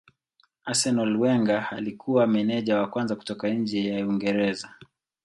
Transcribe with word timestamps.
Arsenal 0.65 1.17
Wenger 1.19 1.67
alikuwa 1.71 2.27
meneja 2.27 2.77
wa 2.79 2.87
kwanza 2.87 3.15
kutoka 3.15 3.49
nje 3.49 3.83
ya 3.87 4.07
Uingereza. 4.07 4.69